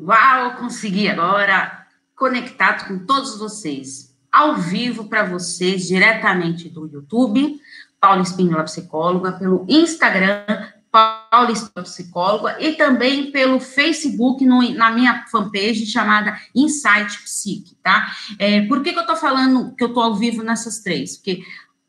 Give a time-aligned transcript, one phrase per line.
[0.00, 7.60] Uau, consegui agora conectado com todos vocês, ao vivo para vocês, diretamente do YouTube,
[8.00, 10.44] Paula Espíndola Psicóloga, pelo Instagram,
[10.88, 18.14] Paula Espíndola Psicóloga, e também pelo Facebook, no, na minha fanpage chamada Insight Psique, tá?
[18.38, 21.16] É, por que, que eu tô falando que eu tô ao vivo nessas três?
[21.16, 21.42] Porque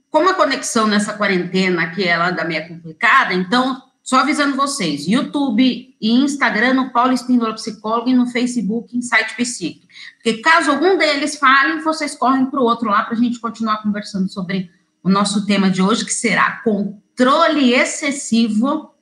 [0.09, 5.95] como a conexão nessa quarentena aqui ela anda meio complicada, então só avisando vocês, YouTube
[6.01, 9.87] e Instagram no Paulo Espíndola Psicólogo e no Facebook Insight Psique.
[10.15, 13.83] Porque caso algum deles falem, vocês correm para o outro lá para a gente continuar
[13.83, 14.71] conversando sobre
[15.03, 18.95] o nosso tema de hoje, que será controle excessivo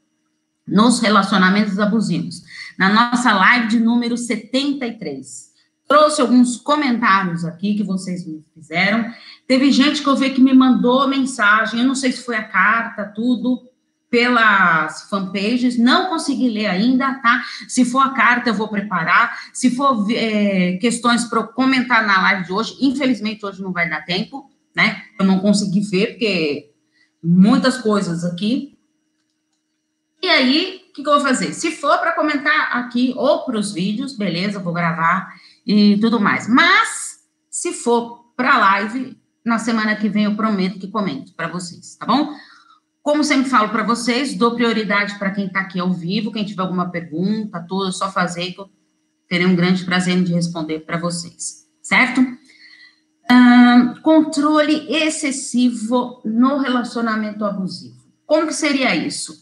[0.67, 2.43] nos relacionamentos abusivos.
[2.77, 5.53] Na nossa live de número 73.
[5.87, 9.09] Trouxe alguns comentários aqui que vocês me fizeram.
[9.47, 12.43] Teve gente que eu vi que me mandou mensagem, eu não sei se foi a
[12.43, 13.67] carta, tudo
[14.09, 17.43] pelas fanpages, não consegui ler ainda, tá?
[17.67, 19.37] Se for a carta, eu vou preparar.
[19.53, 24.05] Se for é, questões para comentar na live de hoje, infelizmente hoje não vai dar
[24.05, 25.03] tempo, né?
[25.19, 26.71] Eu não consegui ver, porque
[27.21, 28.77] muitas coisas aqui.
[30.21, 31.53] E aí, o que, que eu vou fazer?
[31.53, 35.33] Se for para comentar aqui ou para os vídeos, beleza, vou gravar
[35.65, 36.47] e tudo mais.
[36.47, 41.95] Mas, se for para live, na semana que vem eu prometo que comento para vocês,
[41.95, 42.33] tá bom?
[43.07, 46.61] Como sempre falo para vocês, dou prioridade para quem está aqui ao vivo, quem tiver
[46.61, 48.69] alguma pergunta, tudo, é só fazer que eu
[49.29, 52.19] terei um grande prazer de responder para vocês, certo?
[54.03, 57.95] Controle excessivo no relacionamento abusivo.
[58.25, 59.33] Como que seria isso?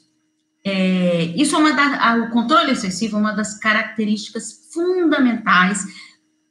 [0.63, 5.83] É, isso é uma da, o controle excessivo é uma das características fundamentais,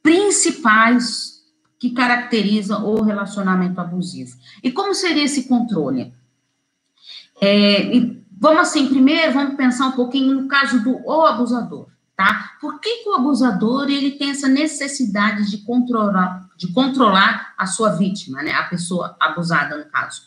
[0.03, 1.45] principais
[1.79, 4.35] que caracterizam o relacionamento abusivo.
[4.61, 6.13] E como seria esse controle?
[7.41, 7.89] É,
[8.39, 12.51] vamos assim, primeiro, vamos pensar um pouquinho no caso do o abusador, tá?
[12.61, 17.89] Por que, que o abusador, ele tem essa necessidade de controlar, de controlar a sua
[17.89, 18.51] vítima, né?
[18.51, 20.23] A pessoa abusada, no caso.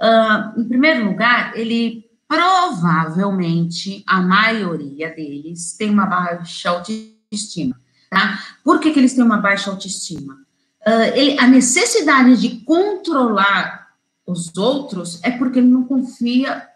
[0.00, 8.38] Uh, em primeiro lugar, ele provavelmente, a maioria deles, tem uma baixa autoestima, tá?
[8.62, 10.34] Por que, que eles têm uma baixa autoestima?
[10.86, 13.77] Uh, ele, a necessidade de controlar
[14.28, 16.68] os outros, é porque ele não confia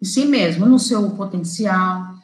[0.00, 2.16] em si mesmo, no seu potencial,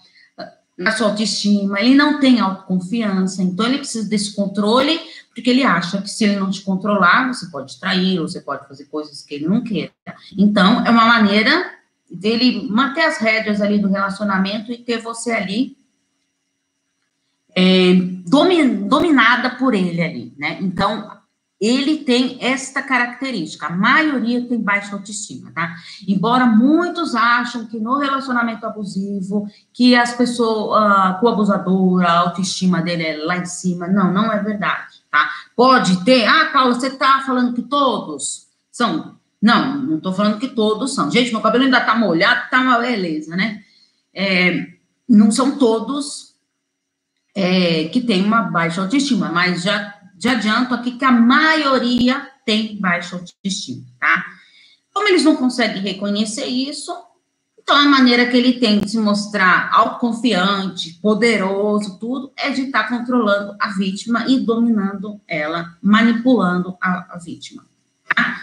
[0.76, 4.98] na sua autoestima, ele não tem autoconfiança, então ele precisa desse controle,
[5.34, 8.86] porque ele acha que se ele não te controlar, você pode trair, você pode fazer
[8.86, 9.92] coisas que ele não queira.
[10.36, 11.72] Então, é uma maneira
[12.10, 15.76] dele manter as rédeas ali do relacionamento e ter você ali
[17.54, 17.94] é,
[18.26, 20.58] dominada por ele ali, né?
[20.60, 21.21] Então,
[21.62, 23.66] ele tem esta característica.
[23.66, 25.76] A maioria tem baixa autoestima, tá?
[26.08, 32.82] Embora muitos acham que no relacionamento abusivo, que as pessoas, uh, o abusador, a autoestima
[32.82, 33.86] dele é lá em cima.
[33.86, 35.30] Não, não é verdade, tá?
[35.54, 36.26] Pode ter.
[36.26, 39.14] Ah, Paulo, você tá falando que todos são.
[39.40, 41.12] Não, não tô falando que todos são.
[41.12, 43.62] Gente, meu cabelo ainda tá molhado, tá uma beleza, né?
[44.12, 44.66] É,
[45.08, 46.34] não são todos
[47.36, 52.78] é, que têm uma baixa autoestima, mas já de adianto aqui que a maioria tem
[52.80, 54.24] baixa autoestima, tá?
[54.94, 56.92] Como eles não conseguem reconhecer isso,
[57.60, 62.84] então a maneira que ele tem de se mostrar autoconfiante, poderoso, tudo, é de estar
[62.84, 67.64] tá controlando a vítima e dominando ela, manipulando a, a vítima.
[68.14, 68.40] Tá?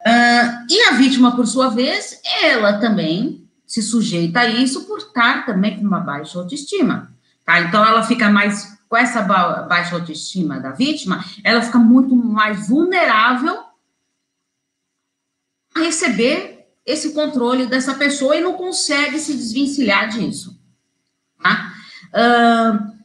[0.00, 5.44] Uh, e a vítima, por sua vez, ela também se sujeita a isso por estar
[5.44, 7.12] também com uma baixa autoestima.
[7.44, 7.60] Tá?
[7.60, 13.62] Então ela fica mais com essa baixa autoestima da vítima, ela fica muito mais vulnerável
[15.74, 20.58] a receber esse controle dessa pessoa e não consegue se desvencilhar disso.
[21.42, 21.74] Tá?
[22.08, 22.98] Uh,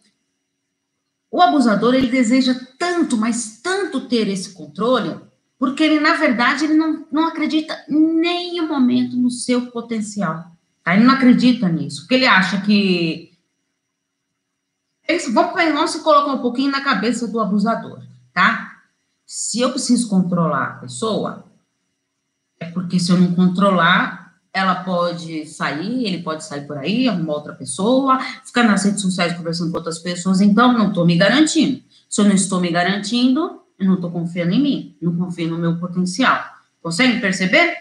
[1.30, 5.20] o abusador, ele deseja tanto, mas tanto ter esse controle,
[5.60, 10.46] porque ele, na verdade, ele não, não acredita nem um momento no seu potencial.
[10.82, 10.96] Tá?
[10.96, 13.33] Ele não acredita nisso, porque ele acha que
[15.34, 18.02] vamos, se colocar um pouquinho na cabeça do abusador,
[18.34, 18.82] tá?
[19.26, 21.46] Se eu preciso controlar a pessoa,
[22.60, 27.34] é porque se eu não controlar, ela pode sair, ele pode sair por aí, arrumar
[27.34, 31.82] outra pessoa, ficar nas redes sociais conversando com outras pessoas, então não estou me garantindo.
[32.08, 35.58] Se eu não estou me garantindo, eu não estou confiando em mim, não confio no
[35.58, 36.44] meu potencial.
[36.82, 37.76] Conseguem perceber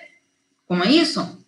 [0.66, 1.41] como é isso?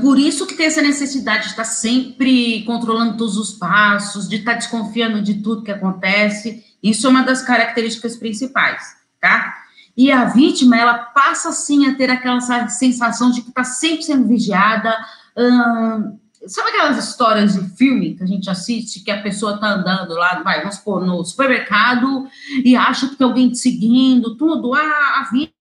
[0.00, 4.54] Por isso que tem essa necessidade de estar sempre controlando todos os passos, de estar
[4.54, 6.64] desconfiando de tudo que acontece.
[6.82, 8.82] Isso é uma das características principais,
[9.20, 9.54] tá?
[9.96, 14.26] E a vítima, ela passa sim a ter aquela sensação de que está sempre sendo
[14.28, 14.94] vigiada,
[16.46, 20.42] Sabe aquelas histórias de filme que a gente assiste, que a pessoa tá andando lá,
[20.42, 22.28] vai, vamos supor, no supermercado
[22.64, 24.78] e acha que tem alguém te seguindo, tudo, ah,
[25.20, 25.55] a vítima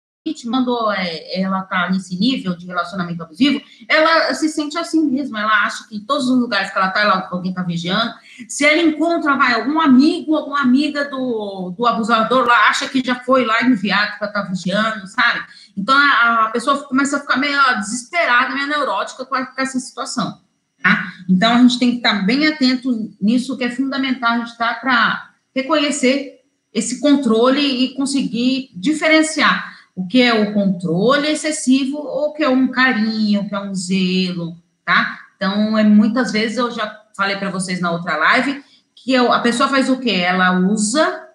[0.46, 5.66] mandou, é, ela tá nesse nível de relacionamento abusivo, ela se sente assim mesmo, ela
[5.66, 8.14] acha que em todos os lugares que ela tá, ela, alguém tá vigiando,
[8.48, 13.16] se ela encontra, vai, algum amigo, alguma amiga do, do abusador lá, acha que já
[13.16, 15.44] foi lá enviado para estar tá vigiando, sabe?
[15.76, 20.40] Então, a, a, pessoa começa a ficar meio desesperada, meio neurótica com, com essa situação.
[20.82, 21.12] Tá?
[21.28, 24.80] Então, a gente tem que estar bem atento nisso, que é fundamental a gente estar
[24.80, 26.40] para reconhecer
[26.72, 32.48] esse controle e conseguir diferenciar o que é o controle excessivo ou o que é
[32.48, 35.20] um carinho, o que é um zelo, tá?
[35.36, 38.62] Então, é, muitas vezes eu já falei para vocês na outra live
[38.94, 40.10] que eu, a pessoa faz o quê?
[40.12, 41.28] Ela usa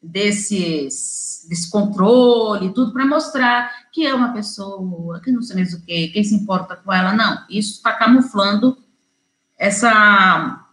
[0.00, 5.82] desses, desse controle, tudo para mostrar que é uma pessoa, que não sei mesmo o
[5.82, 7.12] quê, quem se importa com ela.
[7.12, 8.78] Não, isso está camuflando
[9.58, 10.64] essa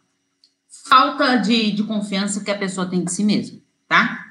[0.88, 4.23] falta de, de confiança que a pessoa tem de si mesma, tá?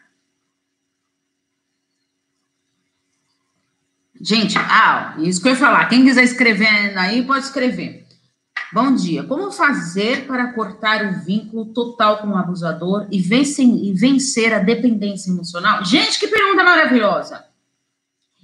[4.22, 5.86] Gente, ah, isso que eu ia falar.
[5.86, 8.06] Quem quiser escrever aí, pode escrever.
[8.72, 9.24] Bom dia.
[9.24, 14.60] Como fazer para cortar o vínculo total com o abusador e vencer, e vencer a
[14.60, 15.84] dependência emocional?
[15.84, 17.44] Gente, que pergunta maravilhosa.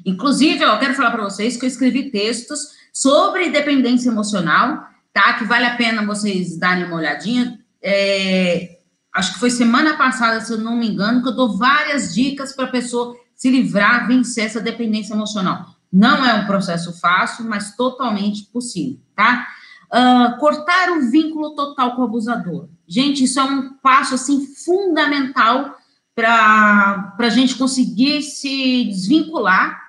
[0.05, 4.89] Inclusive, eu quero falar para vocês que eu escrevi textos sobre dependência emocional
[5.19, 5.35] tá?
[5.35, 7.59] Que vale a pena vocês darem uma olhadinha.
[7.83, 8.79] É,
[9.13, 12.55] acho que foi semana passada, se eu não me engano, que eu dou várias dicas
[12.55, 15.77] para a pessoa se livrar, vencer essa dependência emocional.
[15.91, 19.47] Não é um processo fácil, mas totalmente possível, tá?
[19.91, 22.69] Uh, cortar o vínculo total com o abusador.
[22.87, 25.77] Gente, isso é um passo, assim, fundamental
[26.15, 29.81] para a gente conseguir se desvincular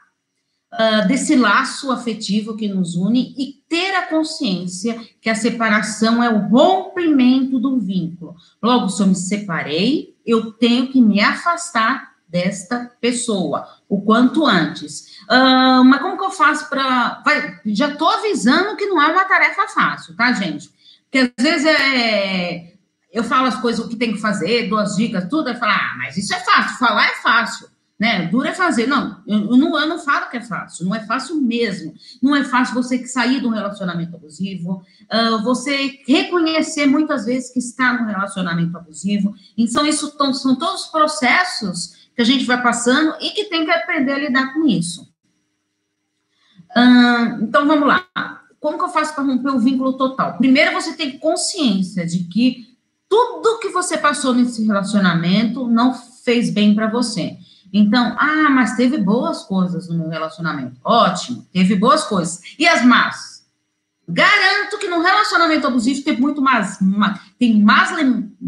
[0.71, 6.29] uh, desse laço afetivo que nos une e ter a consciência que a separação é
[6.29, 8.35] o rompimento do vínculo.
[8.61, 15.17] Logo, se eu me separei, eu tenho que me afastar desta pessoa o quanto antes.
[15.23, 17.23] Uh, mas como que eu faço para.
[17.65, 20.69] Já estou avisando que não é uma tarefa fácil, tá, gente?
[21.03, 22.73] Porque às vezes é,
[23.11, 25.97] eu falo as coisas, o que tem que fazer, duas dicas, tudo, é falar, ah,
[25.97, 27.67] mas isso é fácil, falar é fácil
[27.99, 28.27] né?
[28.27, 28.87] Duro é fazer.
[28.87, 31.93] Não, eu, não, eu não falo que é fácil, não é fácil mesmo.
[32.23, 37.59] Não é fácil você sair de um relacionamento abusivo, uh, você reconhecer muitas vezes que
[37.59, 39.35] está num relacionamento abusivo.
[39.57, 44.11] Então, isso são todos processos que a gente vai passando e que tem que aprender
[44.11, 45.03] a lidar com isso.
[46.75, 48.05] Uh, então, vamos lá.
[48.59, 50.35] Como que eu faço para romper o vínculo total?
[50.37, 52.77] Primeiro, você tem consciência de que
[53.07, 57.37] tudo que você passou nesse relacionamento não fez bem para você.
[57.71, 60.75] Então, ah, mas teve boas coisas no meu relacionamento.
[60.83, 62.41] Ótimo, teve boas coisas.
[62.59, 63.45] E as más?
[64.05, 66.79] Garanto que no relacionamento abusivo tem muito mais,
[67.39, 67.91] tem mais,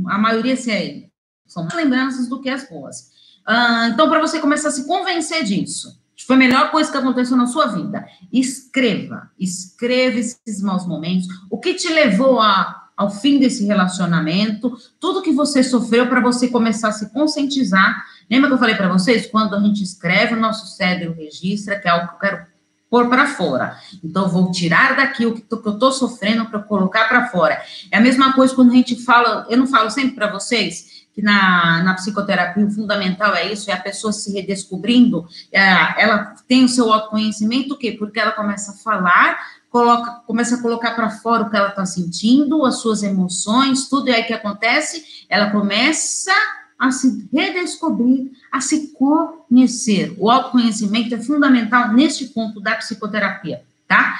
[0.08, 1.08] a maioria é,
[1.48, 3.21] são mais lembranças do que as boas.
[3.46, 7.36] Ah, então, para você começar a se convencer disso, foi a melhor coisa que aconteceu
[7.36, 8.06] na sua vida.
[8.32, 15.22] Escreva, escreva esses maus momentos, o que te levou a, ao fim desse relacionamento, tudo
[15.22, 19.28] que você sofreu para você começar a se conscientizar Lembra que eu falei para vocês?
[19.28, 22.46] Quando a gente escreve, o nosso cérebro registra, que é algo que eu quero
[22.90, 23.78] pôr para fora.
[24.02, 27.62] Então, vou tirar daqui o que, eu estou sofrendo para colocar para fora.
[27.92, 31.22] É a mesma coisa quando a gente fala, eu não falo sempre para vocês que
[31.22, 35.62] na, na psicoterapia o fundamental é isso, é a pessoa se redescobrindo, é,
[36.02, 37.92] ela tem o seu autoconhecimento, o quê?
[37.92, 39.40] Porque ela começa a falar,
[39.70, 44.10] coloca, começa a colocar para fora o que ela está sentindo, as suas emoções, tudo,
[44.10, 45.26] e aí que acontece?
[45.30, 46.34] Ela começa
[46.80, 50.16] a se redescobrir, a se conhecer.
[50.18, 54.20] O autoconhecimento é fundamental neste ponto da psicoterapia, tá?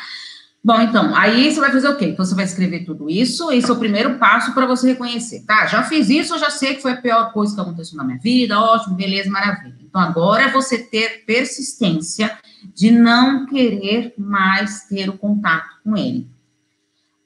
[0.64, 2.14] Bom, então, aí você vai fazer o quê?
[2.16, 5.66] Você vai escrever tudo isso, esse é o primeiro passo para você reconhecer, tá?
[5.66, 8.20] Já fiz isso, eu já sei que foi a pior coisa que aconteceu na minha
[8.20, 9.76] vida, ótimo, beleza, maravilha.
[9.82, 12.38] Então, agora é você ter persistência
[12.76, 16.30] de não querer mais ter o contato com ele.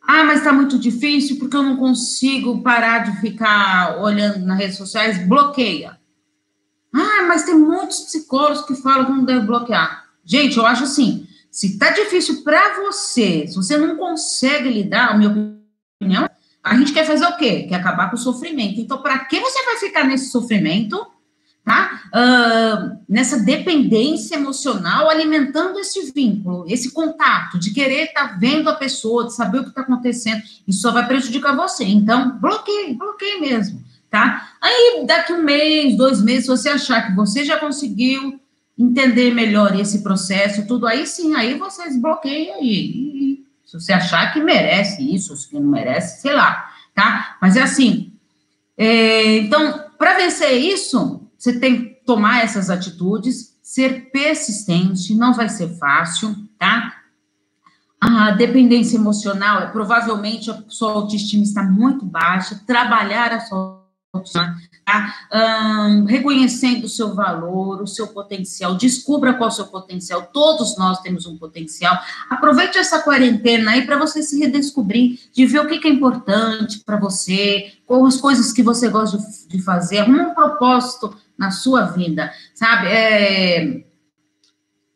[0.07, 4.77] Ah, mas está muito difícil porque eu não consigo parar de ficar olhando nas redes
[4.77, 5.27] sociais.
[5.27, 5.97] Bloqueia.
[6.93, 10.05] Ah, mas tem muitos psicólogos que falam que não deve bloquear.
[10.23, 11.24] Gente, eu acho assim:
[11.55, 15.57] se está difícil para você, se você não consegue lidar, a minha
[15.97, 16.29] opinião,
[16.61, 17.63] a gente quer fazer o quê?
[17.63, 18.81] Quer acabar com o sofrimento.
[18.81, 20.99] Então, para que você vai ficar nesse sofrimento?
[21.63, 22.01] tá?
[22.13, 28.75] Uh, nessa dependência emocional, alimentando esse vínculo, esse contato, de querer estar tá vendo a
[28.75, 31.85] pessoa, de saber o que está acontecendo, isso só vai prejudicar você.
[31.85, 33.81] Então, bloqueie, bloqueie mesmo,
[34.11, 34.51] tá?
[34.61, 38.39] Aí, daqui um mês, dois meses, se você achar que você já conseguiu
[38.77, 44.33] entender melhor esse processo, tudo aí sim, aí você desbloqueia e, e Se você achar
[44.33, 47.37] que merece isso, se não merece, sei lá, tá?
[47.41, 48.13] Mas é assim.
[48.77, 55.49] É, então, para vencer isso, você tem que tomar essas atitudes, ser persistente, não vai
[55.49, 57.01] ser fácil, tá?
[57.99, 64.55] A dependência emocional é provavelmente a sua autoestima está muito baixa, trabalhar a sua autoestima?
[65.33, 70.77] Um, reconhecendo o seu valor, o seu potencial, descubra qual é o seu potencial, todos
[70.77, 71.97] nós temos um potencial.
[72.29, 76.97] Aproveite essa quarentena aí para você se redescobrir, de ver o que, é importante para
[76.97, 82.31] você, quais as coisas que você gosta de, fazer, arruma um propósito na sua vida,
[82.53, 82.87] sabe?
[82.87, 83.63] É,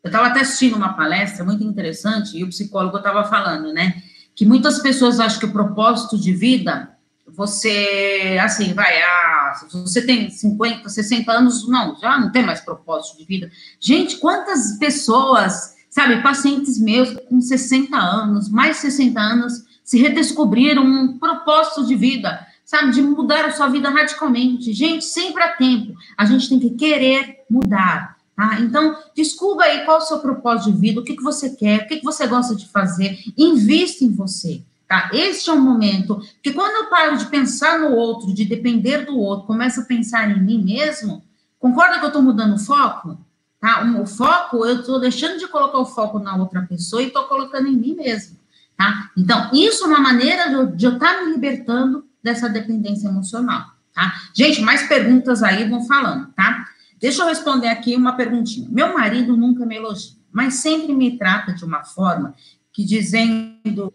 [0.02, 4.00] eu estava até assistindo uma palestra muito interessante e o psicólogo estava falando, né?
[4.36, 6.90] Que muitas pessoas acham que o propósito de vida,
[7.26, 9.02] você, assim, vai,
[9.50, 13.50] ah, se você tem 50, 60 anos, não, já não tem mais propósito de vida.
[13.78, 21.18] Gente, quantas pessoas, sabe, pacientes meus com 60 anos, mais 60 anos, se redescobriram um
[21.18, 24.72] propósito de vida, sabe, de mudar a sua vida radicalmente.
[24.72, 25.94] Gente, sempre há tempo.
[26.16, 28.16] A gente tem que querer mudar.
[28.36, 28.60] Tá?
[28.60, 31.82] Então, descubra aí qual é o seu propósito de vida, o que, que você quer,
[31.82, 34.62] o que, que você gosta de fazer, invista em você.
[34.90, 35.08] Tá?
[35.12, 39.16] Este é o momento, porque quando eu paro de pensar no outro, de depender do
[39.16, 41.22] outro, começo a pensar em mim mesmo,
[41.60, 43.16] concorda que eu estou mudando o foco?
[43.60, 43.84] Tá?
[44.00, 47.68] O foco, eu estou deixando de colocar o foco na outra pessoa e estou colocando
[47.68, 48.36] em mim mesmo.
[48.76, 49.12] Tá?
[49.16, 53.66] Então, isso é uma maneira de, de eu estar tá me libertando dessa dependência emocional.
[53.94, 54.12] Tá?
[54.34, 56.64] Gente, mais perguntas aí vão falando, tá?
[56.98, 58.66] Deixa eu responder aqui uma perguntinha.
[58.68, 62.34] Meu marido nunca me elogia, mas sempre me trata de uma forma
[62.72, 63.94] que dizendo.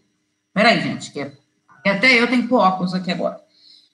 [0.56, 1.34] Peraí, gente, que é...
[1.86, 3.38] até eu tenho que pôr óculos aqui agora.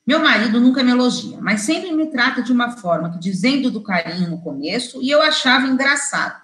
[0.06, 3.82] Meu marido nunca me elogia, mas sempre me trata de uma forma que dizendo do
[3.82, 6.40] carinho no começo e eu achava engraçado.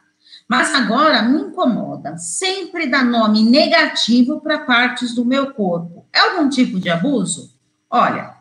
[0.50, 6.08] Mas agora me incomoda, sempre dá nome negativo para partes do meu corpo.
[6.12, 7.54] É algum tipo de abuso?
[7.88, 8.34] Olha,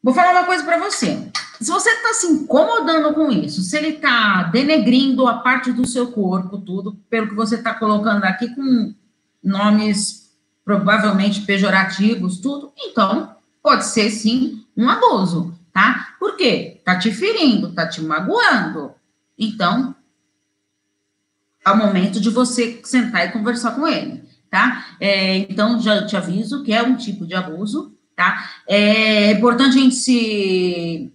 [0.00, 1.28] vou falar uma coisa para você.
[1.60, 6.12] Se você está se incomodando com isso, se ele está denegrindo a parte do seu
[6.12, 8.94] corpo, tudo, pelo que você está colocando aqui com
[9.42, 10.27] nomes
[10.68, 16.14] provavelmente pejorativos, tudo, então pode ser sim um abuso, tá?
[16.20, 16.82] Por quê?
[16.84, 18.92] Tá te ferindo, tá te magoando.
[19.38, 19.96] Então,
[21.64, 24.84] é o momento de você sentar e conversar com ele, tá?
[25.00, 28.50] É, então, já te aviso que é um tipo de abuso, tá?
[28.66, 31.10] É importante a gente se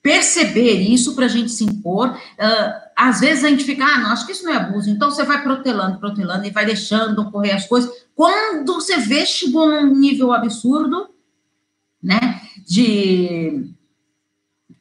[0.00, 2.10] perceber isso para a gente se impor.
[2.10, 4.88] Uh, às vezes a gente fica, ah, não, acho que isso não é abuso.
[4.88, 7.92] Então você vai protelando, protelando e vai deixando ocorrer as coisas.
[8.14, 11.10] Quando você vê, chegou num nível absurdo,
[12.02, 13.70] né, de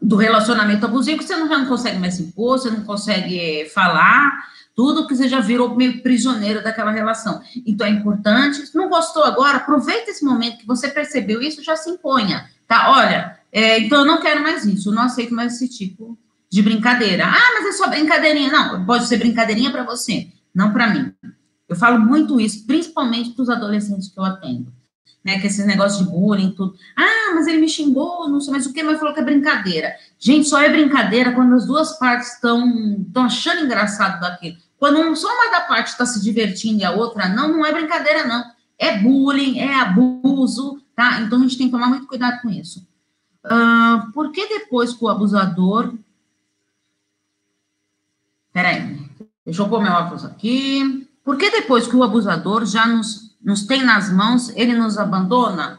[0.01, 4.45] do relacionamento abusivo, você não, já não consegue mais impor, você não consegue falar,
[4.75, 7.41] tudo que você já virou meio prisioneiro daquela relação.
[7.65, 11.89] Então é importante, não gostou agora, aproveita esse momento que você percebeu isso, já se
[11.89, 12.91] imponha, tá?
[12.91, 16.15] Olha, é, então, eu não quero mais isso, eu não aceito mais esse tipo
[16.55, 17.25] de brincadeira.
[17.25, 18.49] Ah, mas é só brincadeirinha.
[18.49, 21.13] Não, pode ser brincadeirinha para você, não para mim.
[21.67, 24.73] Eu falo muito isso, principalmente para os adolescentes que eu atendo.
[25.21, 26.75] Né, que esses negócios de bullying, tudo.
[26.95, 29.95] Ah, mas ele me xingou, não sei mais o que, mas falou que é brincadeira.
[30.17, 32.63] Gente, só é brincadeira quando as duas partes estão
[33.15, 34.55] achando engraçado daquilo.
[34.77, 38.25] Quando só uma da parte está se divertindo e a outra não, não é brincadeira,
[38.25, 38.45] não.
[38.79, 41.19] É bullying, é abuso, tá?
[41.21, 42.87] Então a gente tem que tomar muito cuidado com isso.
[43.43, 45.91] Uh, por que depois que o abusador.
[48.55, 48.97] Peraí,
[49.45, 51.05] deixa eu pôr meu óculos aqui.
[51.25, 55.77] Por que depois que o abusador já nos, nos tem nas mãos, ele nos abandona?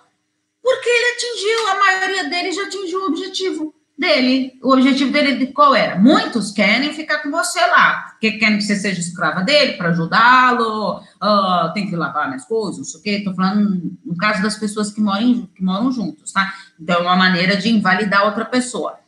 [0.62, 4.60] Porque ele atingiu, a maioria deles já atingiu o objetivo dele.
[4.62, 5.98] O objetivo dele qual era?
[5.98, 10.98] Muitos querem ficar com você lá, porque querem que você seja escrava dele para ajudá-lo,
[10.98, 13.10] uh, tem que lavar minhas coisas, não sei o quê.
[13.12, 16.52] Estou falando no caso das pessoas que moram, que moram juntos, tá?
[16.78, 18.98] Então, é uma maneira de invalidar outra pessoa.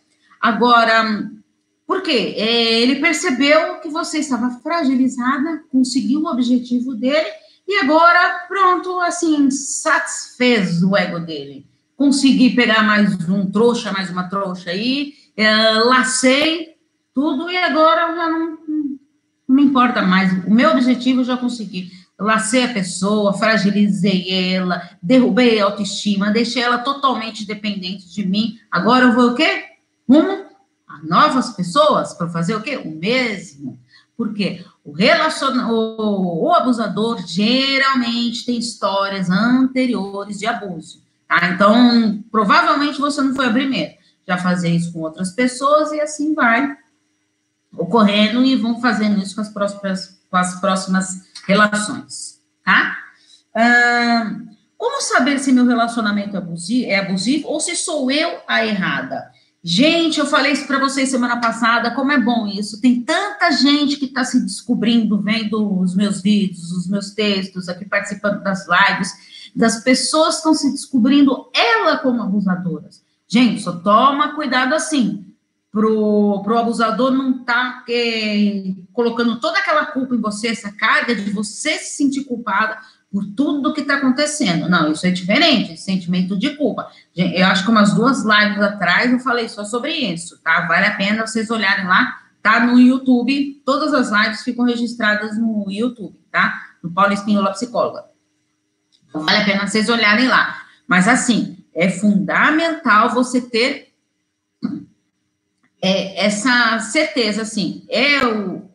[0.40, 1.28] Agora,
[1.88, 2.34] por quê?
[2.36, 7.26] É, ele percebeu que você estava fragilizada, conseguiu o objetivo dele,
[7.66, 11.66] e agora, pronto, assim, satisfez o ego dele
[11.98, 16.76] consegui pegar mais um trouxa, mais uma trouxa aí, é, lacei
[17.12, 18.58] tudo e agora já não,
[19.48, 20.32] não me importa mais.
[20.46, 21.90] O meu objetivo eu já consegui.
[22.16, 28.56] lacei a pessoa, fragilizei ela, derrubei a autoestima, deixei ela totalmente dependente de mim.
[28.70, 29.64] Agora eu vou o quê?
[30.08, 30.46] Rumo
[31.02, 32.76] novas pessoas para fazer o quê?
[32.76, 33.78] O mesmo.
[34.16, 35.54] Porque o, relacion...
[35.70, 41.02] o, o abusador geralmente tem histórias anteriores de abuso.
[41.28, 41.50] Tá?
[41.50, 43.94] Então, provavelmente você não foi a primeira.
[44.26, 46.76] Já fazer isso com outras pessoas e assim vai
[47.76, 52.96] ocorrendo e vão fazendo isso com as próximas, com as próximas relações, tá?
[54.76, 59.30] Como saber se meu relacionamento é abusivo, é abusivo ou se sou eu a errada?
[59.62, 62.80] Gente, eu falei isso para vocês semana passada, como é bom isso.
[62.80, 67.84] Tem tanta gente que está se descobrindo, vendo os meus vídeos, os meus textos, aqui
[67.84, 69.12] participando das lives,
[69.54, 73.02] das pessoas estão se descobrindo ela como abusadoras.
[73.26, 75.26] Gente, só toma cuidado assim,
[75.72, 81.30] pro, pro abusador não tá é, colocando toda aquela culpa em você, essa carga de
[81.30, 82.78] você se sentir culpada
[83.10, 84.68] por tudo que está acontecendo.
[84.68, 86.90] Não, isso é diferente, sentimento de culpa.
[87.16, 90.66] Eu acho que umas duas lives atrás eu falei só sobre isso, tá?
[90.66, 95.66] Vale a pena vocês olharem lá, tá no YouTube, todas as lives ficam registradas no
[95.70, 96.62] YouTube, tá?
[96.82, 98.04] No Paulo Espíndola Psicóloga.
[99.12, 100.62] Vale a pena vocês olharem lá.
[100.86, 103.88] Mas, assim, é fundamental você ter
[105.80, 108.70] é, essa certeza, assim, eu,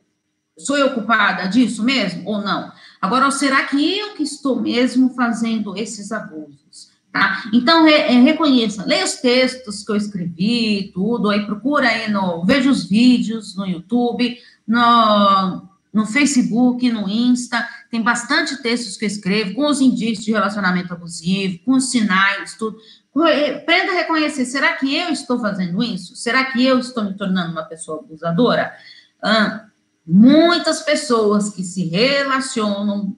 [0.58, 2.72] sou eu culpada disso mesmo ou não?
[3.04, 6.90] Agora, será que eu que estou mesmo fazendo esses abusos?
[7.12, 7.44] Tá?
[7.52, 12.46] Então, re, é, reconheça, leia os textos que eu escrevi, tudo, aí procura aí no,
[12.46, 19.10] veja os vídeos no YouTube, no, no Facebook, no Insta, tem bastante textos que eu
[19.10, 22.78] escrevo, com os indícios de relacionamento abusivo, com os sinais, tudo.
[23.14, 26.16] Aprenda a reconhecer, será que eu estou fazendo isso?
[26.16, 28.74] Será que eu estou me tornando uma pessoa abusadora?
[29.22, 29.66] Ah,
[30.06, 33.16] Muitas pessoas que se relacionam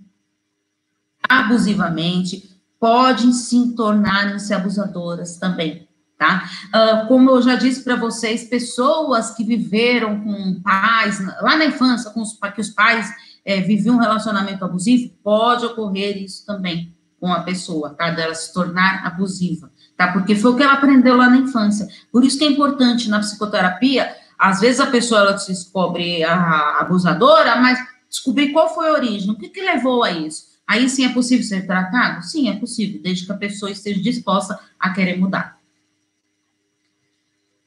[1.27, 5.88] abusivamente podem se tornar-se abusadoras também,
[6.18, 6.48] tá?
[6.68, 12.12] Uh, como eu já disse para vocês, pessoas que viveram com pais, lá na infância,
[12.12, 13.12] com os, que os pais
[13.44, 18.12] é, viviam um relacionamento abusivo, pode ocorrer isso também com a pessoa, tá?
[18.12, 20.12] Dela se tornar abusiva, tá?
[20.12, 21.88] Porque foi o que ela aprendeu lá na infância.
[22.12, 26.80] Por isso que é importante na psicoterapia às vezes a pessoa ela se descobre a
[26.80, 30.56] abusadora, mas descobrir qual foi a origem, o que, que levou a isso.
[30.68, 32.24] Aí sim é possível ser tratado?
[32.24, 35.60] Sim, é possível, desde que a pessoa esteja disposta a querer mudar.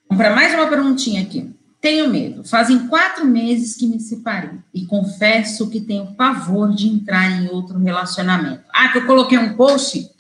[0.08, 1.54] Vamos para mais uma perguntinha aqui.
[1.80, 2.42] Tenho medo.
[2.42, 7.78] Fazem quatro meses que me separei e confesso que tenho pavor de entrar em outro
[7.78, 8.64] relacionamento.
[8.72, 10.10] Ah, que eu coloquei um post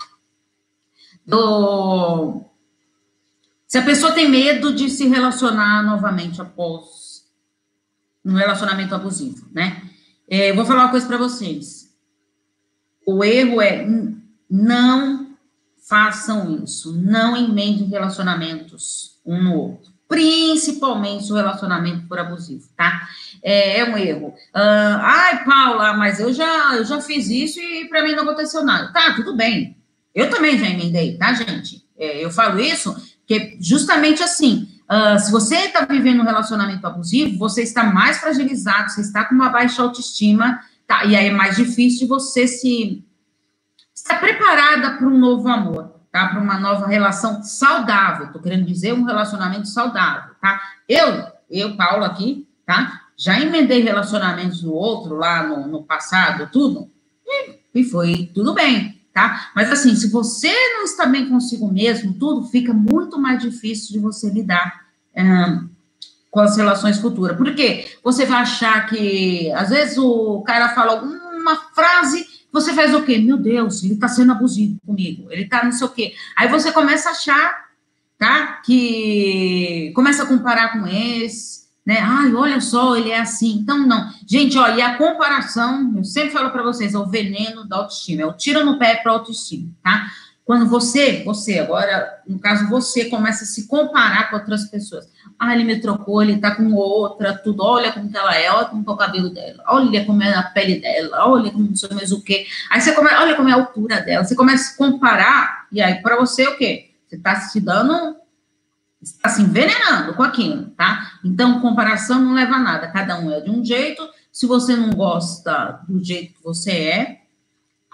[1.26, 2.42] do
[3.68, 7.22] se a pessoa tem medo de se relacionar novamente após
[8.24, 9.82] um relacionamento abusivo, né?
[10.26, 11.94] É, vou falar uma coisa para vocês.
[13.06, 13.86] O erro é
[14.50, 15.36] não
[15.86, 23.06] façam isso, não emendem relacionamentos um no outro, principalmente se o relacionamento for abusivo, tá?
[23.42, 24.28] É, é um erro.
[24.28, 28.64] Uh, Ai, Paula, mas eu já, eu já fiz isso e para mim não aconteceu
[28.64, 28.90] nada.
[28.94, 29.76] Tá, tudo bem.
[30.14, 31.86] Eu também já emendei, tá, gente?
[31.98, 32.96] É, eu falo isso
[33.28, 38.90] porque justamente assim, uh, se você está vivendo um relacionamento abusivo, você está mais fragilizado,
[38.90, 41.04] você está com uma baixa autoestima, tá?
[41.04, 43.04] E aí é mais difícil você se
[43.94, 46.28] estar preparada para um novo amor, tá?
[46.28, 48.28] Para uma nova relação saudável.
[48.28, 50.58] Estou querendo dizer um relacionamento saudável, tá?
[50.88, 53.02] Eu, eu, Paulo, aqui, tá?
[53.14, 56.90] Já emendei relacionamentos no outro lá no, no passado, tudo,
[57.26, 59.50] e, e foi tudo bem tá?
[59.52, 63.98] Mas assim, se você não está bem consigo mesmo, tudo fica muito mais difícil de
[63.98, 65.68] você lidar um,
[66.30, 67.36] com as relações futuras.
[67.36, 67.88] Por quê?
[68.04, 73.18] Você vai achar que, às vezes, o cara fala alguma frase, você faz o quê?
[73.18, 76.14] Meu Deus, ele está sendo abusivo comigo, ele está não sei o quê.
[76.36, 77.70] Aí você começa a achar,
[78.16, 78.60] tá?
[78.64, 81.57] Que começa a comparar com esse,
[81.88, 82.00] né?
[82.02, 83.60] Ai, olha só, ele é assim.
[83.60, 84.12] Então, não.
[84.26, 88.20] Gente, olha, e a comparação, eu sempre falo para vocês, é o veneno da autoestima,
[88.20, 90.06] é o tiro no pé para autoestima, tá?
[90.44, 95.08] Quando você, você, agora, no caso, você começa a se comparar com outras pessoas.
[95.38, 97.62] Ah, ele me trocou, ele tá com outra, tudo.
[97.62, 100.42] Olha como que ela é, olha como é o cabelo dela, olha como é a
[100.42, 102.44] pele dela, olha como não sei mais o quê.
[102.70, 104.24] Aí você começa, olha como é a altura dela.
[104.24, 106.90] Você começa a comparar, e aí, para você, o quê?
[107.08, 108.17] Você está se dando
[109.00, 111.18] está se envenenando com aquilo, tá?
[111.24, 114.02] Então, comparação não leva a nada, cada um é de um jeito.
[114.32, 117.22] Se você não gosta do jeito que você é,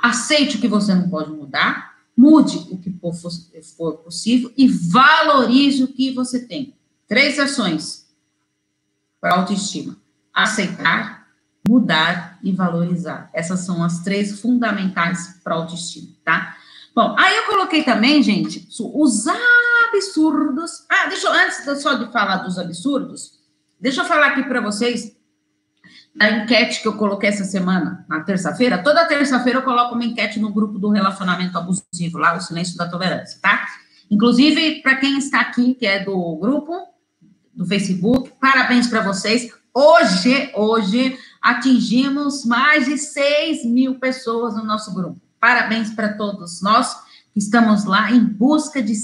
[0.03, 2.95] aceite o que você não pode mudar, mude o que
[3.77, 6.75] for possível e valorize o que você tem.
[7.07, 8.07] Três ações
[9.21, 9.97] para autoestima:
[10.33, 11.29] aceitar,
[11.69, 13.31] mudar e valorizar.
[13.33, 16.57] Essas são as três fundamentais para autoestima, tá?
[16.95, 19.37] Bom, aí eu coloquei também, gente, usar
[19.89, 20.87] absurdos.
[20.89, 23.33] Ah, deixa eu, antes só de falar dos absurdos,
[23.81, 25.17] deixa eu falar aqui para vocês
[26.15, 28.83] da enquete que eu coloquei essa semana, na terça-feira.
[28.83, 32.89] Toda terça-feira eu coloco uma enquete no grupo do relacionamento abusivo, lá, o Silêncio da
[32.89, 33.67] Tolerância, tá?
[34.09, 36.73] Inclusive, para quem está aqui, que é do grupo,
[37.53, 39.53] do Facebook, parabéns para vocês.
[39.75, 45.21] Hoje, hoje, atingimos mais de 6 mil pessoas no nosso grupo.
[45.45, 46.97] Parabéns para todos nós
[47.31, 48.95] que estamos lá em busca de,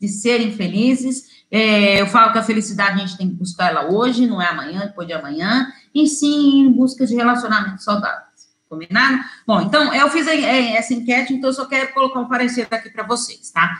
[0.00, 1.44] de serem felizes.
[1.50, 4.46] É, eu falo que a felicidade a gente tem que buscar ela hoje, não é
[4.46, 8.48] amanhã, depois de amanhã, e sim em busca de relacionamentos saudáveis.
[8.66, 9.22] Combinado?
[9.46, 13.06] Bom, então, eu fiz essa enquete, então eu só quero colocar um parecer aqui para
[13.06, 13.78] vocês, tá?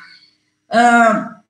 [0.68, 1.40] Uh,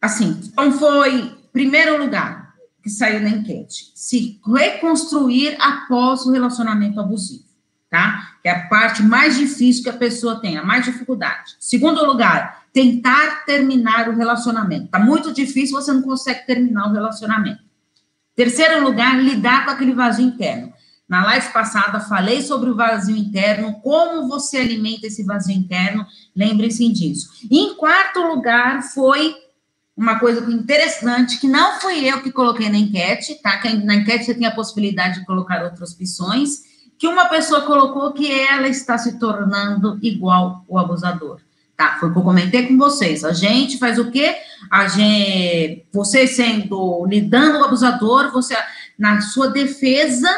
[0.00, 7.47] assim, então foi, primeiro lugar, que saiu na enquete, se reconstruir após o relacionamento abusivo,
[7.90, 8.36] tá?
[8.42, 11.56] Que é a parte mais difícil que a pessoa tem, a mais dificuldade.
[11.58, 14.88] Segundo lugar, tentar terminar o relacionamento.
[14.88, 17.62] Tá muito difícil, você não consegue terminar o relacionamento.
[18.36, 20.72] Terceiro lugar, lidar com aquele vazio interno.
[21.08, 26.86] Na live passada, falei sobre o vazio interno, como você alimenta esse vazio interno, lembrem-se
[26.92, 27.30] disso.
[27.50, 29.34] E em quarto lugar, foi
[29.96, 33.56] uma coisa interessante, que não fui eu que coloquei na enquete, tá?
[33.58, 36.62] Que na enquete você tem a possibilidade de colocar outras opções,
[36.98, 41.40] que uma pessoa colocou que ela está se tornando igual o abusador.
[41.76, 43.24] Tá, foi o que eu comentei com vocês.
[43.24, 44.34] A gente faz o quê?
[44.68, 48.56] A gente, você sendo lidando com o abusador, você
[48.98, 50.28] na sua defesa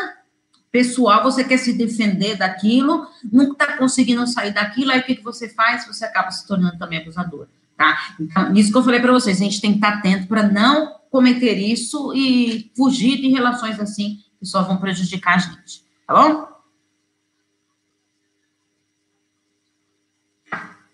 [0.71, 5.25] pessoal, você quer se defender daquilo, não está conseguindo sair daquilo, aí o que, que
[5.25, 5.87] você faz?
[5.87, 8.15] Você acaba se tornando também abusador, tá?
[8.21, 10.45] Então, isso que eu falei para vocês, a gente tem que estar tá atento para
[10.45, 16.15] não cometer isso e fugir de relações assim que só vão prejudicar a gente, tá
[16.15, 16.50] bom?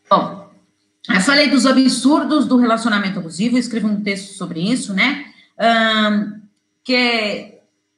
[0.08, 0.50] Bom,
[1.08, 5.26] eu falei dos absurdos do relacionamento abusivo, escrevi um texto sobre isso, né?
[5.58, 6.40] Um,
[6.84, 7.54] que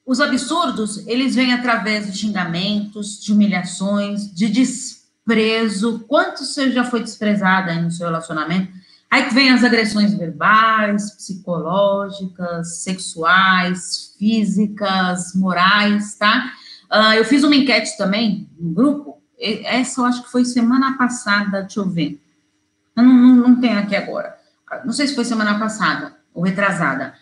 [0.07, 6.05] os absurdos, eles vêm através de xingamentos, de humilhações, de desprezo.
[6.09, 8.73] Quanto você já foi desprezada no seu relacionamento?
[9.11, 16.53] Aí que vem as agressões verbais, psicológicas, sexuais, físicas, morais, tá?
[16.91, 21.63] Uh, eu fiz uma enquete também no grupo, essa eu acho que foi semana passada,
[21.63, 22.21] deixa eu ver.
[22.97, 24.37] Eu não, não, não tenho aqui agora.
[24.85, 27.15] Não sei se foi semana passada ou retrasada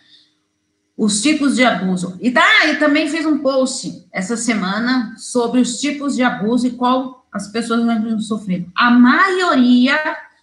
[0.97, 2.17] os tipos de abuso.
[2.19, 6.71] E, tá, e também fiz um post essa semana sobre os tipos de abuso e
[6.71, 8.65] qual as pessoas não sofreram.
[8.75, 9.95] A maioria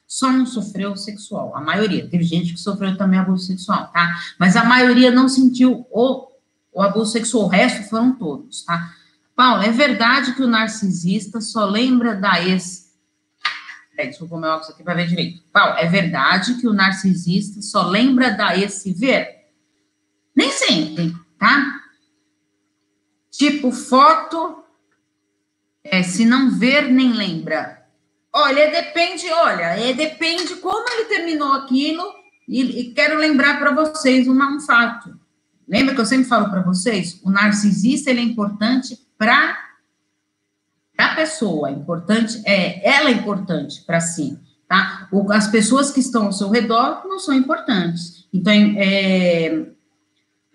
[0.06, 1.56] só não sofreu sexual.
[1.56, 2.08] A maioria.
[2.08, 4.14] Teve gente que sofreu também abuso sexual, tá?
[4.38, 6.28] Mas a maioria não sentiu o,
[6.72, 7.46] o abuso sexual.
[7.46, 8.92] O resto foram todos, tá?
[9.36, 12.84] Paulo, é verdade que o narcisista só lembra da ex.
[13.90, 15.42] Peraí, deixa eu meu óculos aqui para ver direito.
[15.52, 19.46] Paulo, é verdade que o narcisista só lembra da ex se ver?
[20.34, 21.80] Nem sempre, tá?
[23.30, 24.62] Tipo, foto,
[25.82, 27.84] é, se não ver, nem lembra.
[28.32, 32.02] Olha, depende, olha, é, depende como ele terminou aquilo,
[32.48, 35.18] e, e quero lembrar para vocês uma, um fato.
[35.66, 37.20] Lembra que eu sempre falo para vocês?
[37.24, 39.58] O narcisista, ele é importante para
[40.96, 45.08] a pessoa, é importante, é, ela é importante para si, tá?
[45.30, 48.26] As pessoas que estão ao seu redor não são importantes.
[48.32, 49.66] Então, é,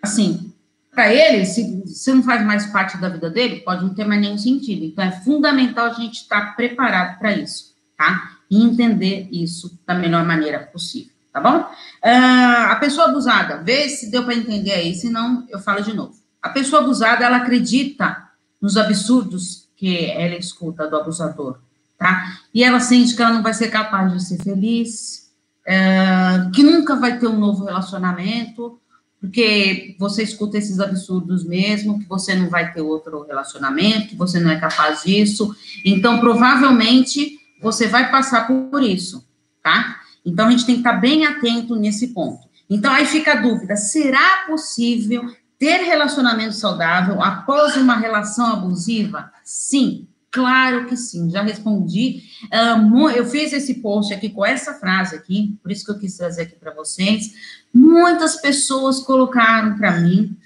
[0.02, 0.52] assim,
[0.92, 4.38] para ele, se, não faz mais parte da vida dele, pode não ter mais nenhum
[4.38, 4.84] sentido.
[4.84, 8.38] Então, é fundamental a gente estar preparado para isso, tá?
[8.50, 11.58] E entender isso da melhor maneira possível, tá bom?
[11.58, 16.14] Uh, a pessoa abusada, vê se deu para entender aí, senão eu falo de novo.
[16.42, 18.29] A pessoa abusada, ela acredita
[18.60, 21.58] nos absurdos que ela escuta do abusador,
[21.98, 22.40] tá?
[22.52, 25.30] E ela sente que ela não vai ser capaz de ser feliz,
[25.66, 28.78] uh, que nunca vai ter um novo relacionamento,
[29.20, 34.40] porque você escuta esses absurdos mesmo, que você não vai ter outro relacionamento, que você
[34.40, 35.54] não é capaz disso.
[35.84, 39.26] Então, provavelmente, você vai passar por isso,
[39.62, 40.00] tá?
[40.24, 42.48] Então, a gente tem que estar bem atento nesse ponto.
[42.68, 49.30] Então, aí fica a dúvida: será possível ter relacionamento saudável após uma relação abusiva?
[49.44, 52.22] Sim, Claro que sim, já respondi.
[52.44, 56.16] Uh, eu fiz esse post aqui com essa frase aqui, por isso que eu quis
[56.16, 57.32] trazer aqui para vocês.
[57.74, 60.36] Muitas pessoas colocaram para mim,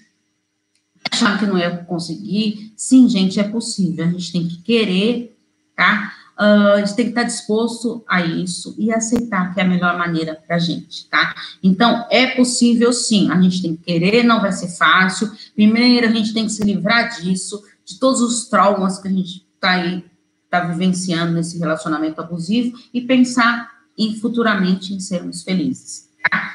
[1.12, 2.72] acharam que não ia conseguir.
[2.74, 4.06] Sim, gente, é possível.
[4.06, 5.36] A gente tem que querer,
[5.76, 6.13] tá?
[6.38, 9.96] Uh, a gente tem que estar disposto a isso e aceitar que é a melhor
[9.96, 11.32] maneira para a gente, tá?
[11.62, 15.30] Então, é possível sim, a gente tem que querer, não vai ser fácil.
[15.54, 19.46] Primeiro, a gente tem que se livrar disso, de todos os traumas que a gente
[19.54, 20.04] está aí,
[20.44, 26.08] está vivenciando nesse relacionamento abusivo e pensar em futuramente em sermos felizes.
[26.28, 26.50] Tá?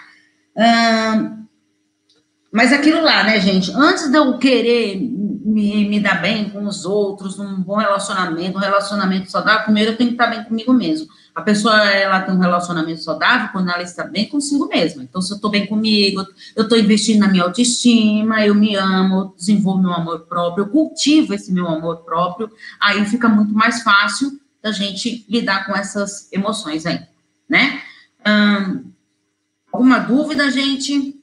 [2.51, 3.71] mas aquilo lá, né, gente?
[3.71, 4.97] Antes de eu querer
[5.49, 9.97] me, me dar bem com os outros, num bom relacionamento, um relacionamento saudável, primeiro eu
[9.97, 11.07] tenho que estar bem comigo mesmo.
[11.33, 15.03] A pessoa, ela tem um relacionamento saudável quando ela está bem consigo mesma.
[15.03, 19.33] Então, se eu estou bem comigo, eu estou investindo na minha autoestima, eu me amo,
[19.37, 24.39] desenvolvo meu amor próprio, eu cultivo esse meu amor próprio, aí fica muito mais fácil
[24.61, 26.99] da gente lidar com essas emoções aí,
[27.47, 27.81] né?
[29.71, 31.18] Alguma dúvida, gente?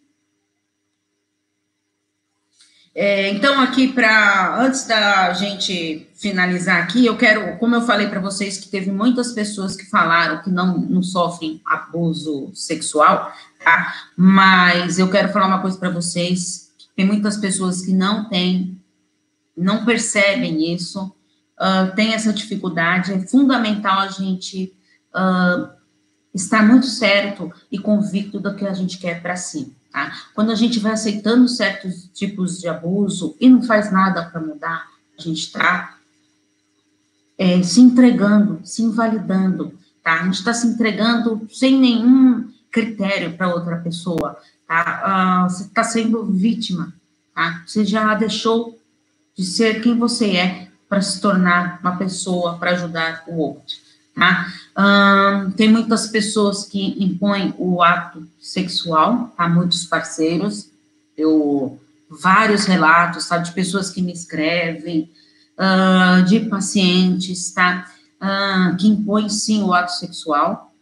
[2.99, 8.21] É, então, aqui para antes da gente finalizar aqui, eu quero, como eu falei para
[8.21, 13.31] vocês, que teve muitas pessoas que falaram que não, não sofrem abuso sexual,
[13.63, 13.95] tá?
[14.17, 18.81] Mas eu quero falar uma coisa para vocês: tem muitas pessoas que não têm,
[19.55, 21.15] não percebem isso,
[21.61, 23.13] uh, tem essa dificuldade.
[23.13, 24.75] É fundamental a gente
[25.15, 25.69] uh,
[26.35, 29.76] estar muito certo e convicto do que a gente quer para si.
[29.97, 30.13] Tá?
[30.35, 34.87] Quando a gente vai aceitando certos tipos de abuso e não faz nada para mudar,
[35.19, 35.97] a gente está
[37.39, 39.73] é, se entregando, se invalidando,
[40.05, 40.21] tá?
[40.21, 44.37] A gente está se entregando sem nenhum critério para outra pessoa,
[44.69, 45.47] tá?
[45.47, 46.93] Uh, você está sendo vítima,
[47.35, 47.63] tá?
[47.67, 48.79] Você já deixou
[49.35, 53.86] de ser quem você é para se tornar uma pessoa para ajudar o outro.
[54.17, 54.51] Tá?
[55.57, 60.71] tem muitas pessoas que impõem o ato sexual a muitos parceiros.
[61.17, 65.11] Eu vários relatos, tá, de pessoas que me escrevem,
[65.59, 70.73] uh, de pacientes, tá, uh, que impõem sim o ato sexual.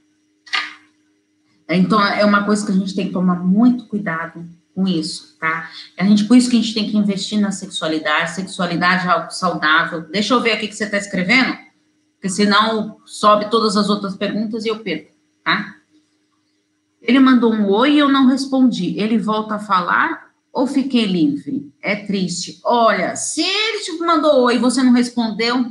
[1.68, 4.44] Então é uma coisa que a gente tem que tomar muito cuidado
[4.74, 5.70] com isso, tá?
[5.96, 8.34] A gente por isso que a gente tem que investir na sexualidade.
[8.34, 10.02] Sexualidade é algo saudável.
[10.02, 11.56] Deixa eu ver aqui que você está escrevendo
[12.24, 15.10] porque senão sobe todas as outras perguntas e eu perco,
[15.44, 15.74] tá?
[17.02, 18.98] Ele mandou um oi e eu não respondi.
[18.98, 21.70] Ele volta a falar ou fiquei livre?
[21.82, 22.60] É triste.
[22.64, 25.70] Olha, se ele te mandou oi e você não respondeu,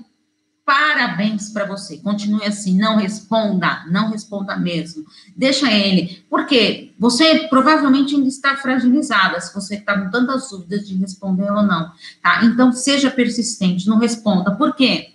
[0.64, 1.98] parabéns para você.
[1.98, 5.06] Continue assim, não responda, não responda mesmo.
[5.36, 10.96] Deixa ele, porque você provavelmente ainda está fragilizada, se você está com tantas dúvidas de
[10.98, 12.46] responder ou não, tá?
[12.46, 14.56] Então, seja persistente, não responda.
[14.56, 15.13] Por quê?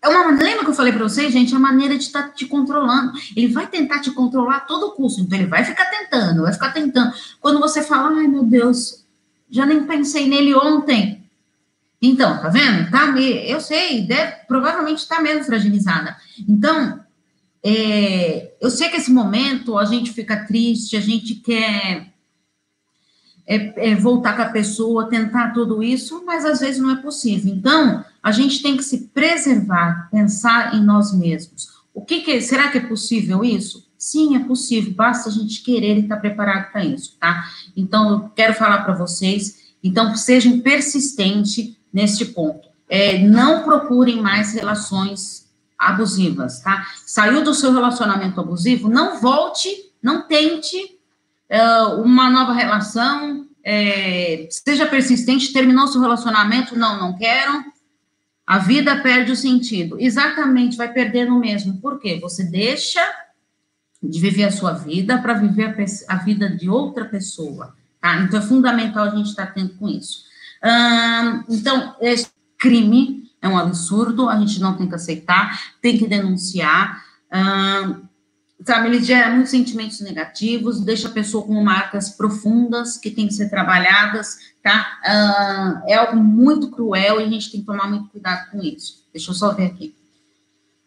[0.00, 1.52] É uma, lembra que eu falei para vocês, gente?
[1.52, 3.12] É a maneira de estar tá te controlando.
[3.36, 5.20] Ele vai tentar te controlar a todo custo.
[5.20, 7.12] Então, ele vai ficar tentando, vai ficar tentando.
[7.40, 9.04] Quando você fala, ai meu Deus,
[9.50, 11.18] já nem pensei nele ontem.
[12.00, 12.90] Então, tá vendo?
[12.90, 16.16] Tá, eu sei, deve, provavelmente está mesmo fragilizada.
[16.48, 17.00] Então,
[17.62, 22.06] é, eu sei que esse momento a gente fica triste, a gente quer
[23.44, 27.52] é, é voltar com a pessoa, tentar tudo isso, mas às vezes não é possível.
[27.52, 31.68] Então, a gente tem que se preservar, pensar em nós mesmos.
[31.94, 33.88] O que, que será que é possível isso?
[33.96, 37.42] Sim, é possível, basta a gente querer e estar tá preparado para isso, tá?
[37.74, 42.68] Então, eu quero falar para vocês, então, sejam persistentes neste ponto.
[42.86, 46.86] É, não procurem mais relações abusivas, tá?
[47.06, 49.70] Saiu do seu relacionamento abusivo, não volte,
[50.02, 50.76] não tente
[51.50, 57.64] uh, uma nova relação, é, seja persistente, terminou seu relacionamento, não, não quero,
[58.48, 60.00] a vida perde o sentido.
[60.00, 61.76] Exatamente, vai perdendo mesmo.
[61.82, 62.18] Por quê?
[62.18, 63.02] Você deixa
[64.02, 67.74] de viver a sua vida para viver a, a, vida de outra pessoa.
[68.00, 68.22] Tá?
[68.22, 70.24] Então, é fundamental a gente estar tá atento com isso.
[70.64, 76.08] Hum, então, esse crime é um absurdo, a gente não tem que aceitar, tem que
[76.08, 77.04] denunciar.
[77.30, 78.07] Hum,
[78.68, 83.32] sabe, ele gera muitos sentimentos negativos, deixa a pessoa com marcas profundas que tem que
[83.32, 84.98] ser trabalhadas, tá?
[85.02, 89.06] Uh, é algo muito cruel e a gente tem que tomar muito cuidado com isso.
[89.10, 89.96] Deixa eu só ver aqui,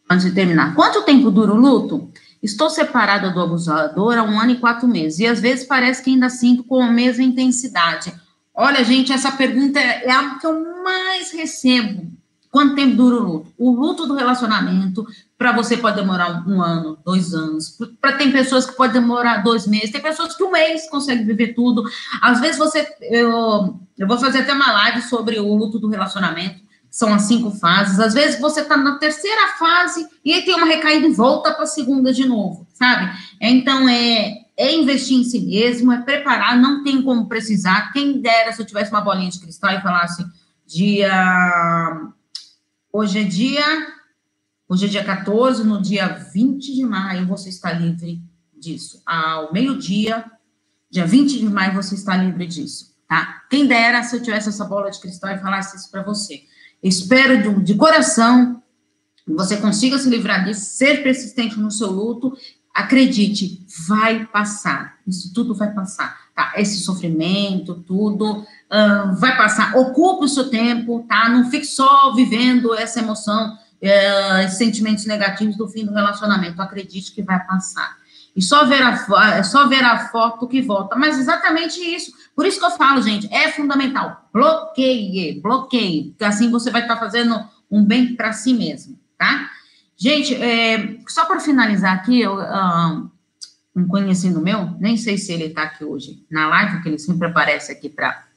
[0.09, 0.75] antes de terminar.
[0.75, 2.11] Quanto tempo dura o luto?
[2.41, 6.11] Estou separada do abusador há um ano e quatro meses, e às vezes parece que
[6.11, 8.13] ainda sinto com a mesma intensidade.
[8.53, 12.11] Olha, gente, essa pergunta é, é a que eu mais recebo
[12.51, 13.53] Quanto tempo dura o luto?
[13.57, 17.77] O luto do relacionamento, para você pode demorar um ano, dois anos.
[18.01, 21.53] Para tem pessoas que pode demorar dois meses, tem pessoas que um mês consegue viver
[21.53, 21.81] tudo.
[22.21, 26.59] Às vezes você, eu, eu vou fazer até uma live sobre o luto do relacionamento.
[26.89, 28.01] São as cinco fases.
[28.01, 31.63] Às vezes você está na terceira fase e aí tem uma recaída e volta para
[31.63, 33.17] a segunda de novo, sabe?
[33.39, 37.93] Então é, é investir em si mesmo, é preparar, não tem como precisar.
[37.93, 40.25] Quem dera se eu tivesse uma bolinha de cristal e falasse
[40.67, 42.11] dia
[42.93, 43.65] Hoje é dia,
[44.67, 48.21] hoje é dia 14, no dia 20 de maio você está livre
[48.53, 49.01] disso.
[49.05, 50.29] Ao meio-dia,
[50.89, 53.43] dia 20 de maio você está livre disso, tá?
[53.49, 56.43] Quem dera se eu tivesse essa bola de cristal e falasse isso para você.
[56.83, 58.61] espero de, de coração
[59.25, 62.37] que você consiga se livrar disso, ser persistente no seu luto.
[62.73, 64.99] Acredite, vai passar.
[65.07, 66.53] Isso tudo vai passar, tá?
[66.55, 69.75] Esse sofrimento, tudo uh, vai passar.
[69.75, 71.29] Ocupe o seu tempo, tá?
[71.29, 76.61] Não fique só vivendo essa emoção, uh, esses sentimentos negativos do fim do relacionamento.
[76.61, 77.97] Acredite que vai passar.
[78.35, 80.95] E só ver a, é só ver a foto que volta.
[80.95, 82.11] Mas exatamente isso.
[82.35, 84.29] Por isso que eu falo, gente, é fundamental.
[84.33, 86.11] Bloqueie, bloqueie.
[86.11, 87.39] Porque assim você vai estar fazendo
[87.69, 89.49] um bem para si mesmo, tá?
[89.97, 93.11] Gente, é, só para finalizar aqui, eu, uh,
[93.75, 97.27] um conhecido meu, nem sei se ele está aqui hoje na live, porque ele sempre
[97.27, 98.27] aparece aqui para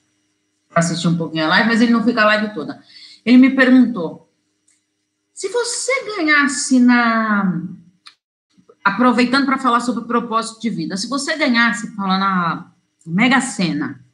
[0.74, 2.82] assistir um pouquinho a live, mas ele não fica a live toda.
[3.24, 4.30] Ele me perguntou:
[5.32, 7.60] se você ganhasse na.
[8.84, 12.70] Aproveitando para falar sobre o propósito de vida, se você ganhasse, fala na
[13.06, 14.04] Mega Sena,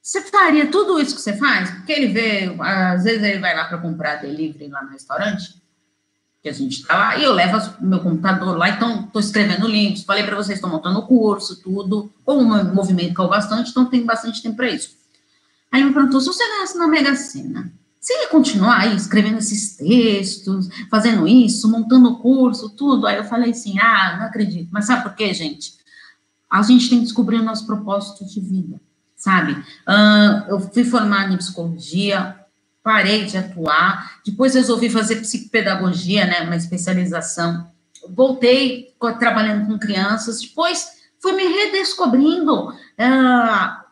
[0.00, 1.70] você faria tudo isso que você faz?
[1.70, 5.54] Porque ele vê, às vezes ele vai lá para comprar delivery lá no restaurante,
[6.44, 9.66] que a gente está lá, e eu levo o meu computador lá, então estou escrevendo
[9.66, 13.86] links, falei para vocês, estou montando o curso, tudo, ou um movimento eu bastante, então
[13.86, 14.90] tem bastante tempo para isso.
[15.72, 19.38] Aí ele me perguntou, se você ganhasse na Mega Sena, você ia continuar aí escrevendo
[19.38, 23.06] esses textos, fazendo isso, montando o curso, tudo?
[23.06, 24.68] Aí eu falei assim, ah, não acredito.
[24.70, 25.72] Mas sabe por quê, gente?
[26.50, 28.78] A gente tem que descobrir o nosso propósito de vida,
[29.16, 29.52] sabe?
[29.88, 32.36] Uh, eu fui formada em psicologia,
[32.84, 37.66] parei de atuar, depois resolvi fazer psicopedagogia, né, uma especialização.
[38.10, 40.86] Voltei trabalhando com crianças, depois
[41.18, 43.84] fui me redescobrindo, uh,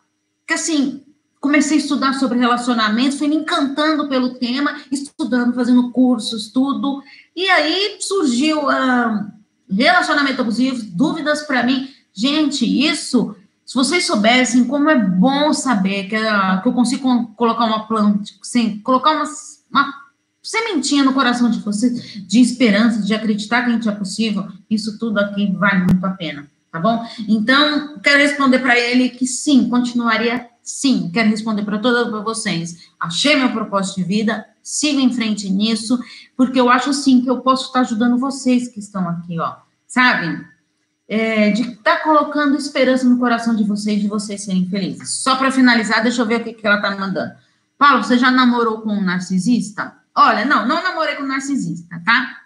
[0.45, 1.03] que assim,
[1.41, 7.01] comecei a estudar sobre relacionamento, fui me encantando pelo tema, estudando, fazendo cursos, tudo.
[7.35, 9.31] E aí surgiu uh,
[9.67, 11.89] relacionamento abusivo, dúvidas para mim.
[12.13, 17.65] Gente, isso, se vocês soubessem como é bom saber que, uh, que eu consigo colocar
[17.65, 19.25] uma planta, assim, colocar uma,
[19.71, 19.93] uma
[20.41, 24.97] sementinha no coração de vocês, de esperança, de acreditar que a gente é possível, isso
[24.99, 27.05] tudo aqui vale muito a pena, tá bom?
[27.27, 32.89] Então, quero responder para ele que sim, continuaria Sim, quero responder para todas vocês.
[32.97, 35.99] Achei meu propósito de vida, siga em frente nisso,
[36.37, 40.41] porque eu acho sim que eu posso estar ajudando vocês que estão aqui, ó, sabe?
[41.13, 45.21] É, de estar tá colocando esperança no coração de vocês, de vocês serem felizes.
[45.21, 47.33] Só para finalizar, deixa eu ver o que, que ela tá mandando.
[47.77, 49.95] Paulo, você já namorou com um narcisista?
[50.15, 52.37] Olha, não, não namorei com um narcisista, tá?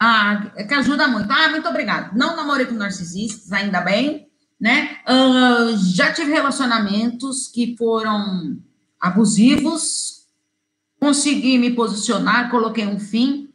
[0.00, 1.30] Ah, que ajuda muito.
[1.30, 2.10] Ah, muito obrigada.
[2.14, 4.26] Não namorei com narcisistas, ainda bem
[4.60, 4.98] né?
[5.06, 8.58] Uh, já tive relacionamentos que foram
[9.00, 10.26] abusivos,
[10.98, 13.50] consegui me posicionar, coloquei um fim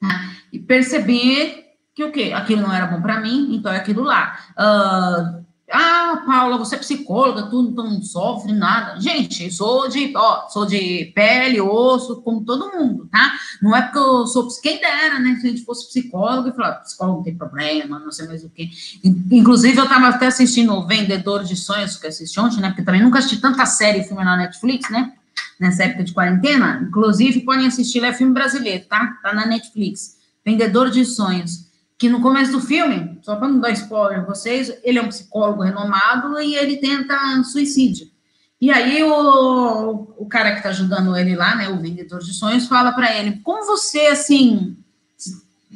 [0.00, 0.32] tá?
[0.52, 1.63] e percebi
[1.94, 2.32] que o quê?
[2.34, 4.36] Aquilo não era bom para mim, então é aquilo lá.
[4.58, 9.00] Uh, ah, Paula, você é psicóloga, tu não sofre nada.
[9.00, 13.32] Gente, sou de, ó, sou de pele, osso, como todo mundo, tá?
[13.62, 15.36] Não é porque eu sou, quem dera, né?
[15.40, 18.50] Se a gente fosse psicólogo e falar, psicólogo não tem problema, não sei mais o
[18.50, 18.68] quê.
[19.02, 22.68] Inclusive, eu tava até assistindo o Vendedor de Sonhos, que assisti ontem, né?
[22.68, 25.12] Porque também nunca assisti tanta série e filme na Netflix, né?
[25.58, 26.86] Nessa época de quarentena.
[26.86, 29.18] Inclusive, podem assistir, é filme brasileiro, tá?
[29.22, 30.18] Tá na Netflix.
[30.44, 31.63] Vendedor de Sonhos
[31.98, 35.08] que no começo do filme, só para não dar spoiler a vocês, ele é um
[35.08, 38.08] psicólogo renomado e ele tenta suicídio.
[38.60, 42.66] E aí o, o cara que está ajudando ele lá, né, o vendedor de sonhos,
[42.66, 44.76] fala para ele, como você, assim,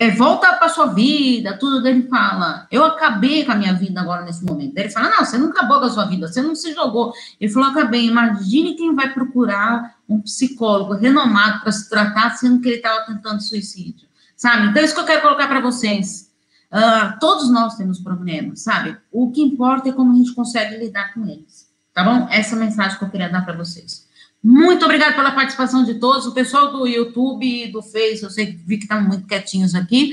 [0.01, 4.25] é, volta para sua vida, tudo dele fala, eu acabei com a minha vida agora
[4.25, 4.77] nesse momento.
[4.77, 7.13] Ele fala, não, você não acabou com a sua vida, você não se jogou.
[7.41, 12.69] Ele falou, acabei, imagine quem vai procurar um psicólogo renomado para se tratar, sendo que
[12.69, 14.08] ele estava tentando suicídio
[14.38, 14.68] sabe?
[14.68, 16.31] Então, isso que eu quero colocar para vocês.
[16.72, 18.96] Uh, todos nós temos problemas, sabe?
[19.11, 22.29] O que importa é como a gente consegue lidar com eles, tá bom?
[22.31, 24.07] Essa é a mensagem que eu queria dar para vocês.
[24.42, 26.27] Muito obrigada pela participação de todos.
[26.27, 29.74] O pessoal do YouTube e do Face, eu sei que vi que estão muito quietinhos
[29.74, 30.12] aqui.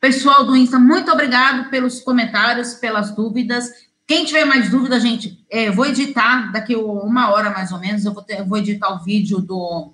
[0.00, 3.68] Pessoal do Insta, muito obrigado pelos comentários, pelas dúvidas.
[4.06, 8.04] Quem tiver mais dúvidas, gente, é, eu vou editar daqui uma hora mais ou menos.
[8.04, 9.92] Eu vou, ter, eu vou editar o vídeo do,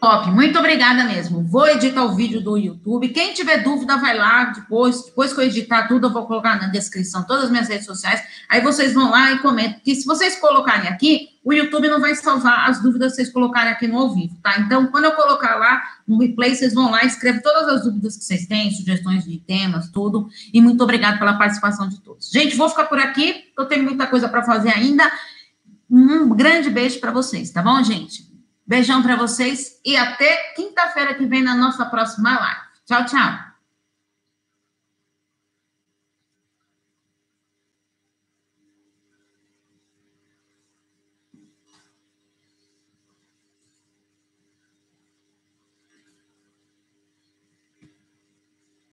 [0.00, 1.42] Top, muito obrigada mesmo.
[1.42, 3.08] Vou editar o vídeo do YouTube.
[3.08, 5.04] Quem tiver dúvida, vai lá depois.
[5.06, 8.22] Depois que eu editar tudo, eu vou colocar na descrição todas as minhas redes sociais.
[8.48, 9.80] Aí vocês vão lá e comentam.
[9.82, 13.72] Que se vocês colocarem aqui, o YouTube não vai salvar as dúvidas que vocês colocarem
[13.72, 14.60] aqui no ao vivo, tá?
[14.60, 18.22] Então, quando eu colocar lá no replay, vocês vão lá, escrevem todas as dúvidas que
[18.22, 20.28] vocês têm, sugestões de temas, tudo.
[20.54, 22.30] E muito obrigada pela participação de todos.
[22.30, 23.46] Gente, vou ficar por aqui.
[23.58, 25.10] Eu tenho muita coisa para fazer ainda.
[25.90, 28.27] Um grande beijo para vocês, tá bom, gente?
[28.68, 32.60] Beijão para vocês e até quinta-feira que vem na nossa próxima live.
[32.84, 33.47] Tchau, tchau.